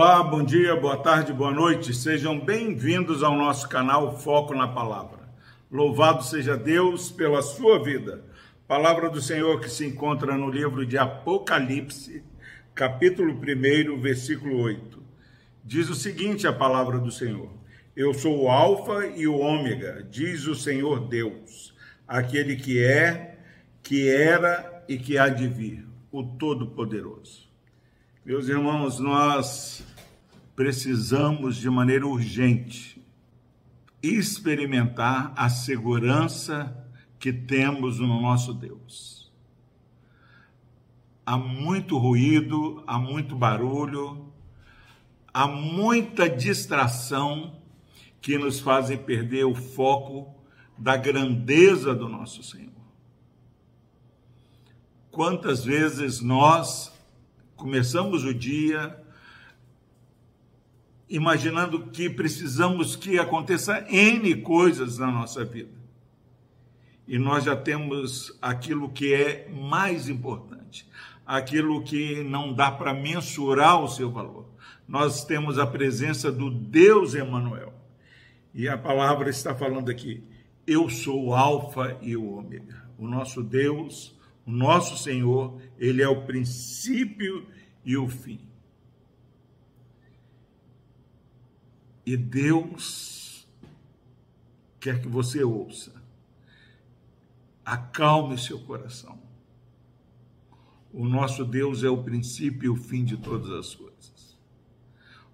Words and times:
Olá, 0.00 0.22
bom 0.22 0.44
dia, 0.44 0.76
boa 0.76 0.96
tarde, 0.96 1.32
boa 1.32 1.50
noite. 1.50 1.92
Sejam 1.92 2.38
bem-vindos 2.38 3.24
ao 3.24 3.36
nosso 3.36 3.68
canal 3.68 4.16
Foco 4.16 4.54
na 4.54 4.68
Palavra. 4.68 5.28
Louvado 5.68 6.22
seja 6.22 6.56
Deus 6.56 7.10
pela 7.10 7.42
sua 7.42 7.82
vida. 7.82 8.24
Palavra 8.68 9.10
do 9.10 9.20
Senhor 9.20 9.58
que 9.60 9.68
se 9.68 9.84
encontra 9.84 10.36
no 10.36 10.48
livro 10.48 10.86
de 10.86 10.96
Apocalipse, 10.96 12.22
capítulo 12.76 13.34
1, 13.34 14.00
versículo 14.00 14.60
8. 14.60 15.02
Diz 15.64 15.90
o 15.90 15.96
seguinte 15.96 16.46
a 16.46 16.52
palavra 16.52 17.00
do 17.00 17.10
Senhor: 17.10 17.50
Eu 17.96 18.14
sou 18.14 18.44
o 18.44 18.48
Alfa 18.48 19.04
e 19.04 19.26
o 19.26 19.36
Ômega, 19.36 20.06
diz 20.08 20.46
o 20.46 20.54
Senhor 20.54 21.08
Deus, 21.08 21.74
aquele 22.06 22.54
que 22.54 22.80
é, 22.80 23.36
que 23.82 24.08
era 24.08 24.84
e 24.88 24.96
que 24.96 25.18
há 25.18 25.28
de 25.28 25.48
vir, 25.48 25.84
o 26.12 26.22
Todo-Poderoso. 26.22 27.47
Meus 28.24 28.48
irmãos, 28.48 28.98
nós 28.98 29.86
precisamos 30.54 31.56
de 31.56 31.70
maneira 31.70 32.06
urgente 32.06 33.02
experimentar 34.02 35.32
a 35.36 35.48
segurança 35.48 36.76
que 37.18 37.32
temos 37.32 38.00
no 38.00 38.20
nosso 38.20 38.52
Deus. 38.52 39.32
Há 41.24 41.38
muito 41.38 41.96
ruído, 41.96 42.82
há 42.86 42.98
muito 42.98 43.34
barulho, 43.34 44.30
há 45.32 45.46
muita 45.46 46.28
distração 46.28 47.56
que 48.20 48.36
nos 48.36 48.60
fazem 48.60 48.98
perder 48.98 49.44
o 49.44 49.54
foco 49.54 50.34
da 50.76 50.96
grandeza 50.96 51.94
do 51.94 52.08
nosso 52.08 52.42
Senhor. 52.42 52.72
Quantas 55.10 55.64
vezes 55.64 56.20
nós 56.20 56.97
Começamos 57.58 58.22
o 58.22 58.32
dia 58.32 58.96
imaginando 61.10 61.88
que 61.88 62.08
precisamos 62.08 62.94
que 62.94 63.18
aconteça 63.18 63.84
N 63.90 64.36
coisas 64.42 64.96
na 64.96 65.10
nossa 65.10 65.44
vida. 65.44 65.76
E 67.08 67.18
nós 67.18 67.42
já 67.42 67.56
temos 67.56 68.38
aquilo 68.40 68.88
que 68.88 69.12
é 69.12 69.48
mais 69.48 70.08
importante, 70.08 70.88
aquilo 71.26 71.82
que 71.82 72.22
não 72.22 72.54
dá 72.54 72.70
para 72.70 72.94
mensurar 72.94 73.82
o 73.82 73.88
seu 73.88 74.08
valor. 74.08 74.46
Nós 74.86 75.24
temos 75.24 75.58
a 75.58 75.66
presença 75.66 76.30
do 76.30 76.52
Deus 76.52 77.16
Emanuel. 77.16 77.74
E 78.54 78.68
a 78.68 78.78
palavra 78.78 79.28
está 79.28 79.52
falando 79.52 79.90
aqui: 79.90 80.22
eu 80.64 80.88
sou 80.88 81.26
o 81.26 81.34
alfa 81.34 81.98
e 82.00 82.16
o 82.16 82.38
ômega. 82.38 82.88
O 82.96 83.08
nosso 83.08 83.42
Deus 83.42 84.16
o 84.48 84.50
nosso 84.50 84.96
Senhor, 84.96 85.60
ele 85.76 86.00
é 86.00 86.08
o 86.08 86.24
princípio 86.24 87.46
e 87.84 87.98
o 87.98 88.08
fim. 88.08 88.40
E 92.06 92.16
Deus 92.16 93.46
quer 94.80 95.02
que 95.02 95.06
você 95.06 95.44
ouça. 95.44 96.02
Acalme 97.62 98.38
seu 98.38 98.58
coração. 98.60 99.20
O 100.94 101.04
nosso 101.04 101.44
Deus 101.44 101.84
é 101.84 101.90
o 101.90 102.02
princípio 102.02 102.64
e 102.64 102.68
o 102.70 102.76
fim 102.76 103.04
de 103.04 103.18
todas 103.18 103.50
as 103.50 103.74
coisas. 103.74 104.38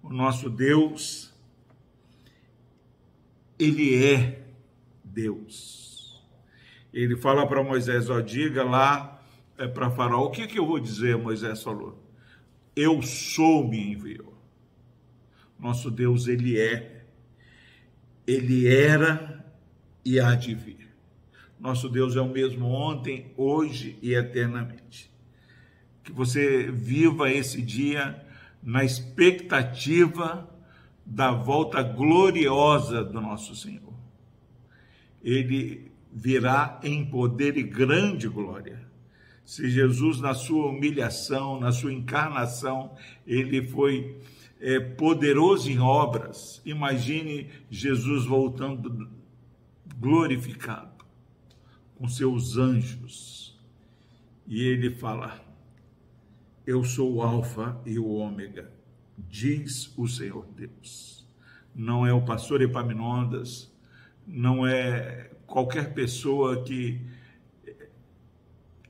O 0.00 0.10
nosso 0.10 0.48
Deus, 0.48 1.34
ele 3.58 4.04
é 4.04 4.46
Deus 5.02 5.89
ele 6.92 7.16
fala 7.16 7.46
para 7.46 7.62
Moisés: 7.62 8.10
ó, 8.10 8.20
diga 8.20 8.64
lá 8.64 9.22
é, 9.56 9.68
para 9.68 9.90
Faraó, 9.90 10.24
o 10.24 10.30
que, 10.30 10.46
que 10.46 10.58
eu 10.58 10.66
vou 10.66 10.80
dizer? 10.80 11.16
Moisés 11.16 11.62
falou: 11.62 12.02
Eu 12.74 13.02
sou, 13.02 13.68
me 13.68 13.92
enviou. 13.92 14.34
Nosso 15.58 15.90
Deus, 15.90 16.26
ele 16.26 16.58
é, 16.58 17.04
ele 18.26 18.66
era 18.66 19.44
e 20.04 20.18
há 20.18 20.34
de 20.34 20.54
vir. 20.54 20.88
Nosso 21.58 21.90
Deus 21.90 22.16
é 22.16 22.20
o 22.20 22.28
mesmo 22.28 22.66
ontem, 22.68 23.34
hoje 23.36 23.98
e 24.00 24.14
eternamente. 24.14 25.12
Que 26.02 26.10
você 26.10 26.70
viva 26.70 27.30
esse 27.30 27.60
dia 27.60 28.24
na 28.62 28.82
expectativa 28.82 30.48
da 31.04 31.32
volta 31.32 31.82
gloriosa 31.82 33.04
do 33.04 33.20
nosso 33.20 33.54
Senhor. 33.54 33.92
Ele 35.22 35.89
virá 36.12 36.80
em 36.82 37.04
poder 37.04 37.56
e 37.56 37.62
grande 37.62 38.28
glória. 38.28 38.88
Se 39.44 39.68
Jesus, 39.68 40.20
na 40.20 40.34
sua 40.34 40.66
humilhação, 40.66 41.58
na 41.58 41.72
sua 41.72 41.92
encarnação, 41.92 42.94
ele 43.26 43.66
foi 43.66 44.20
é, 44.60 44.78
poderoso 44.78 45.70
em 45.70 45.78
obras, 45.78 46.60
imagine 46.64 47.48
Jesus 47.70 48.26
voltando 48.26 49.08
glorificado 49.98 51.04
com 51.96 52.08
seus 52.08 52.56
anjos. 52.56 53.58
E 54.46 54.62
ele 54.62 54.90
fala: 54.90 55.40
Eu 56.66 56.84
sou 56.84 57.14
o 57.14 57.22
Alfa 57.22 57.80
e 57.86 57.98
o 57.98 58.08
Ômega, 58.08 58.72
diz 59.16 59.92
o 59.96 60.06
Senhor 60.06 60.46
Deus. 60.54 61.26
Não 61.74 62.06
é 62.06 62.12
o 62.12 62.24
pastor 62.24 62.62
Epaminondas, 62.62 63.72
não 64.26 64.66
é 64.66 65.30
qualquer 65.50 65.92
pessoa 65.92 66.62
que 66.62 67.00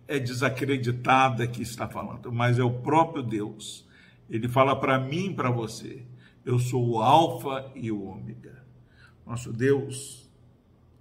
é 0.06 0.18
desacreditada 0.18 1.46
que 1.46 1.62
está 1.62 1.88
falando, 1.88 2.30
mas 2.30 2.58
é 2.58 2.62
o 2.62 2.70
próprio 2.70 3.22
Deus. 3.22 3.88
Ele 4.28 4.48
fala 4.48 4.76
para 4.76 4.98
mim 4.98 5.32
para 5.32 5.50
você: 5.50 6.02
eu 6.44 6.58
sou 6.58 6.86
o 6.86 7.00
Alfa 7.00 7.70
e 7.74 7.90
o 7.90 8.04
Ômega. 8.04 8.64
Nosso 9.26 9.52
Deus 9.52 10.30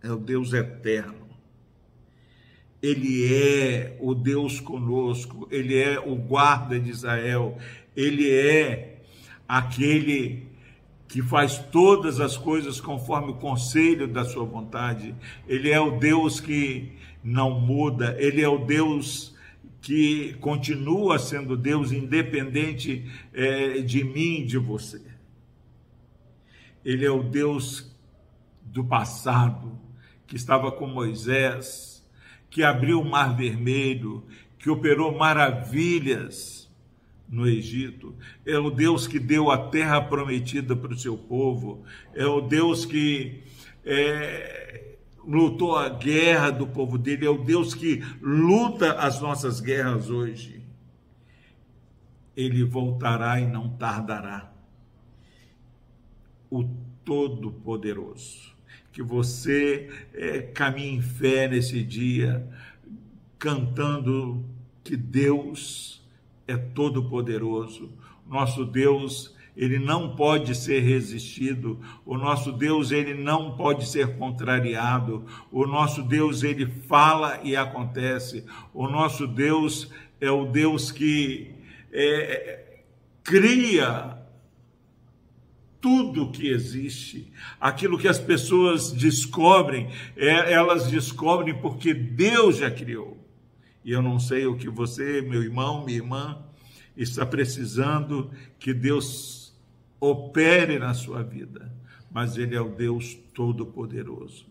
é 0.01 0.11
o 0.11 0.17
Deus 0.17 0.53
eterno. 0.53 1.27
Ele 2.81 3.33
é 3.33 3.97
o 3.99 4.15
Deus 4.15 4.61
conosco, 4.61 5.47
ele 5.51 5.77
é 5.77 5.99
o 5.99 6.15
guarda 6.15 6.79
de 6.79 6.89
Israel, 6.89 7.57
ele 7.93 8.31
é 8.31 9.01
aquele 9.45 10.48
que 11.09 11.23
faz 11.23 11.57
todas 11.57 12.19
as 12.19 12.37
coisas 12.37 12.79
conforme 12.79 13.31
o 13.31 13.35
conselho 13.35 14.07
da 14.07 14.23
sua 14.23 14.45
vontade. 14.45 15.15
Ele 15.47 15.71
é 15.71 15.79
o 15.81 15.97
Deus 15.97 16.39
que 16.39 16.93
não 17.23 17.59
muda, 17.59 18.15
ele 18.19 18.41
é 18.41 18.47
o 18.47 18.59
Deus 18.59 19.35
que 19.81 20.35
continua 20.39 21.17
sendo 21.17 21.57
Deus 21.57 21.91
independente 21.91 23.09
é, 23.33 23.79
de 23.79 24.03
mim 24.03 24.41
e 24.41 24.45
de 24.45 24.59
você. 24.59 25.01
Ele 26.85 27.05
é 27.05 27.11
o 27.11 27.23
Deus 27.23 27.91
do 28.61 28.83
passado, 28.83 29.79
que 30.27 30.35
estava 30.35 30.71
com 30.71 30.85
Moisés, 30.85 32.07
que 32.51 32.61
abriu 32.61 33.01
o 33.01 33.09
mar 33.09 33.35
vermelho, 33.35 34.23
que 34.59 34.69
operou 34.69 35.17
maravilhas 35.17 36.58
no 37.29 37.47
Egito, 37.47 38.15
é 38.45 38.57
o 38.57 38.71
Deus 38.71 39.07
que 39.07 39.19
deu 39.19 39.51
a 39.51 39.69
terra 39.69 40.01
prometida 40.01 40.75
para 40.75 40.93
o 40.93 40.97
seu 40.97 41.15
povo, 41.15 41.83
é 42.13 42.25
o 42.25 42.41
Deus 42.41 42.85
que 42.85 43.43
é, 43.85 44.95
lutou 45.23 45.75
a 45.75 45.89
guerra 45.89 46.49
do 46.49 46.65
povo 46.65 46.97
dele, 46.97 47.25
é 47.25 47.29
o 47.29 47.43
Deus 47.43 47.75
que 47.75 48.03
luta 48.21 48.93
as 48.93 49.21
nossas 49.21 49.59
guerras 49.59 50.09
hoje. 50.09 50.63
Ele 52.35 52.63
voltará 52.63 53.39
e 53.39 53.45
não 53.45 53.69
tardará. 53.69 54.51
O 56.49 56.63
Todo-Poderoso. 57.03 58.57
Que 58.91 59.03
você 59.03 59.89
é, 60.13 60.41
caminhe 60.41 60.95
em 60.95 61.01
fé 61.01 61.47
nesse 61.47 61.83
dia, 61.83 62.47
cantando 63.37 64.43
que 64.83 64.97
Deus 64.97 65.98
é 66.49 66.57
todo 66.57 67.07
poderoso. 67.07 67.91
Nosso 68.27 68.65
Deus, 68.65 69.35
ele 69.55 69.77
não 69.77 70.15
pode 70.15 70.55
ser 70.55 70.79
resistido. 70.79 71.79
O 72.05 72.17
nosso 72.17 72.51
Deus, 72.51 72.91
ele 72.91 73.13
não 73.13 73.55
pode 73.55 73.87
ser 73.87 74.17
contrariado. 74.17 75.25
O 75.51 75.67
nosso 75.67 76.01
Deus, 76.01 76.43
ele 76.43 76.65
fala 76.65 77.39
e 77.43 77.55
acontece. 77.55 78.45
O 78.73 78.87
nosso 78.87 79.27
Deus 79.27 79.91
é 80.19 80.31
o 80.31 80.45
Deus 80.45 80.91
que 80.91 81.51
é, 81.91 82.79
cria 83.23 84.17
tudo 85.79 86.31
que 86.31 86.49
existe, 86.49 87.31
aquilo 87.59 87.97
que 87.97 88.07
as 88.07 88.19
pessoas 88.19 88.91
descobrem, 88.91 89.89
é, 90.17 90.51
elas 90.51 90.87
descobrem 90.87 91.55
porque 91.55 91.93
Deus 91.93 92.57
já 92.57 92.69
criou. 92.69 93.17
E 93.83 93.91
eu 93.91 94.01
não 94.01 94.19
sei 94.19 94.45
o 94.45 94.57
que 94.57 94.69
você, 94.69 95.21
meu 95.21 95.41
irmão, 95.41 95.85
minha 95.85 95.97
irmã, 95.97 96.43
está 96.95 97.25
precisando 97.25 98.31
que 98.59 98.73
Deus 98.73 99.53
opere 99.99 100.77
na 100.79 100.93
sua 100.93 101.23
vida, 101.23 101.71
mas 102.11 102.37
Ele 102.37 102.55
é 102.55 102.61
o 102.61 102.69
Deus 102.69 103.17
Todo-Poderoso. 103.33 104.47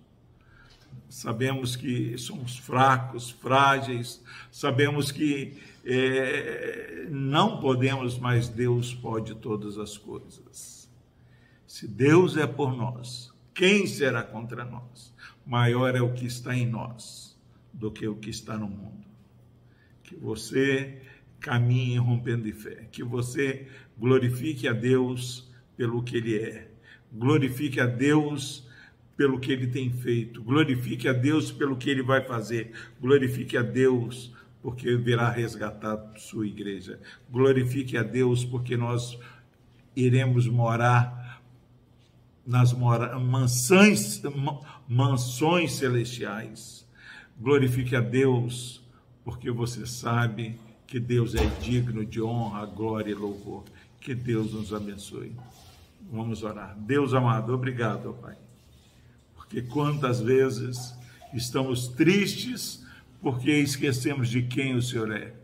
sabemos 1.08 1.74
que 1.74 2.16
somos 2.18 2.58
fracos, 2.58 3.30
frágeis, 3.30 4.22
sabemos 4.50 5.10
que 5.10 5.56
é, 5.84 7.06
não 7.10 7.60
podemos, 7.60 8.18
mas 8.18 8.48
Deus 8.48 8.94
pode 8.94 9.34
todas 9.36 9.78
as 9.78 9.96
coisas. 9.96 10.88
Se 11.66 11.86
Deus 11.86 12.36
é 12.36 12.46
por 12.46 12.76
nós, 12.76 13.32
quem 13.54 13.86
será 13.86 14.22
contra 14.22 14.64
nós? 14.64 15.14
Maior 15.46 15.94
é 15.94 16.00
o 16.00 16.12
que 16.12 16.26
está 16.26 16.54
em 16.54 16.66
nós 16.66 17.36
do 17.72 17.90
que 17.90 18.06
o 18.06 18.16
que 18.16 18.30
está 18.30 18.56
no 18.56 18.68
mundo. 18.68 19.06
Que 20.08 20.16
você 20.16 21.02
caminhe 21.38 21.98
rompendo 21.98 22.44
de 22.44 22.52
fé, 22.52 22.88
que 22.90 23.04
você 23.04 23.68
glorifique 23.98 24.66
a 24.66 24.72
Deus 24.72 25.52
pelo 25.76 26.02
que 26.02 26.16
Ele 26.16 26.38
é, 26.38 26.70
glorifique 27.12 27.78
a 27.78 27.84
Deus 27.84 28.66
pelo 29.18 29.38
que 29.38 29.52
Ele 29.52 29.66
tem 29.66 29.92
feito, 29.92 30.42
glorifique 30.42 31.06
a 31.06 31.12
Deus 31.12 31.52
pelo 31.52 31.76
que 31.76 31.90
Ele 31.90 32.02
vai 32.02 32.24
fazer, 32.24 32.72
glorifique 32.98 33.54
a 33.54 33.62
Deus 33.62 34.34
porque 34.62 34.96
virá 34.96 35.28
resgatar 35.28 36.14
sua 36.16 36.46
igreja, 36.46 36.98
glorifique 37.30 37.98
a 37.98 38.02
Deus 38.02 38.46
porque 38.46 38.78
nós 38.78 39.18
iremos 39.94 40.48
morar 40.48 41.42
nas 42.46 42.72
mora 42.72 43.18
mansões, 43.18 44.22
mansões 44.88 45.72
celestiais. 45.72 46.88
Glorifique 47.38 47.94
a 47.94 48.00
Deus 48.00 48.82
porque 49.28 49.50
você 49.50 49.86
sabe 49.86 50.58
que 50.86 50.98
Deus 50.98 51.34
é 51.34 51.44
digno 51.60 52.02
de 52.02 52.22
honra, 52.22 52.64
glória 52.64 53.10
e 53.10 53.14
louvor. 53.14 53.62
Que 54.00 54.14
Deus 54.14 54.54
nos 54.54 54.72
abençoe. 54.72 55.36
Vamos 56.10 56.42
orar. 56.42 56.74
Deus 56.78 57.12
amado, 57.12 57.52
obrigado, 57.52 58.16
Pai. 58.22 58.38
Porque 59.36 59.60
quantas 59.60 60.18
vezes 60.18 60.94
estamos 61.34 61.88
tristes 61.88 62.82
porque 63.20 63.50
esquecemos 63.50 64.30
de 64.30 64.44
quem 64.44 64.74
o 64.74 64.80
Senhor 64.80 65.12
é. 65.12 65.34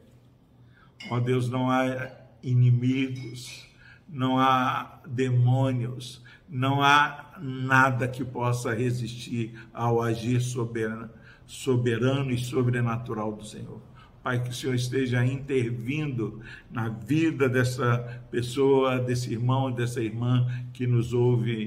Ó 1.10 1.20
Deus, 1.20 1.50
não 1.50 1.70
há 1.70 2.10
inimigos, 2.42 3.66
não 4.08 4.38
há 4.38 4.98
demônios, 5.06 6.22
não 6.48 6.82
há 6.82 7.34
nada 7.38 8.08
que 8.08 8.24
possa 8.24 8.72
resistir 8.72 9.52
ao 9.74 10.00
agir 10.00 10.40
soberano, 10.40 11.10
soberano 11.46 12.30
e 12.30 12.38
sobrenatural 12.38 13.32
do 13.32 13.44
Senhor. 13.44 13.80
Pai, 14.22 14.42
que 14.42 14.48
o 14.48 14.54
Senhor 14.54 14.74
esteja 14.74 15.24
intervindo 15.24 16.40
na 16.70 16.88
vida 16.88 17.46
dessa 17.46 17.98
pessoa, 18.30 18.98
desse 18.98 19.32
irmão, 19.32 19.70
dessa 19.70 20.00
irmã 20.00 20.46
que 20.72 20.86
nos 20.86 21.12
ouve 21.12 21.66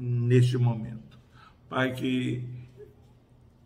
neste 0.00 0.56
momento. 0.56 1.18
Pai, 1.68 1.92
que 1.92 2.48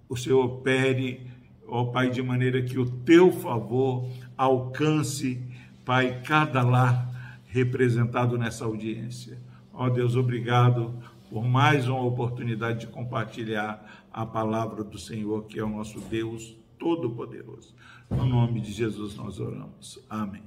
o 0.08 0.16
Senhor 0.16 0.44
opere, 0.44 1.30
ó 1.68 1.84
Pai, 1.84 2.10
de 2.10 2.20
maneira 2.20 2.60
que 2.62 2.78
o 2.78 2.90
teu 2.90 3.30
favor 3.30 4.08
alcance, 4.36 5.40
Pai, 5.84 6.20
cada 6.22 6.62
lar 6.62 7.40
representado 7.46 8.36
nessa 8.36 8.64
audiência. 8.64 9.38
Ó 9.72 9.88
Deus, 9.88 10.16
obrigado 10.16 10.98
por 11.30 11.44
mais 11.44 11.88
uma 11.88 12.02
oportunidade 12.02 12.80
de 12.80 12.86
compartilhar 12.86 14.06
a 14.12 14.24
palavra 14.24 14.82
do 14.82 14.98
Senhor, 14.98 15.44
que 15.46 15.58
é 15.58 15.64
o 15.64 15.68
nosso 15.68 16.00
Deus 16.00 16.56
Todo-Poderoso. 16.78 17.74
No 18.10 18.24
nome 18.24 18.60
de 18.60 18.72
Jesus 18.72 19.16
nós 19.16 19.40
oramos. 19.40 19.98
Amém. 20.08 20.42